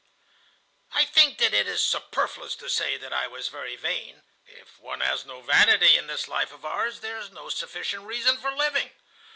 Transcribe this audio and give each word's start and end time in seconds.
"I 0.95 1.05
think 1.05 1.37
that 1.37 1.53
it 1.53 1.67
is 1.67 1.83
superfluous 1.85 2.55
to 2.55 2.67
say 2.69 2.97
that 2.97 3.13
I 3.13 3.27
was 3.27 3.49
very 3.49 3.75
vain. 3.75 4.23
If 4.47 4.79
one 4.79 5.01
has 5.01 5.27
no 5.27 5.41
vanity 5.43 5.95
in 5.95 6.07
this 6.07 6.27
life 6.27 6.51
of 6.51 6.65
ours, 6.65 7.01
there 7.01 7.19
is 7.19 7.29
no 7.29 7.49
sufficient 7.49 8.01
reason 8.05 8.37
for 8.37 8.49
living. 8.51 8.89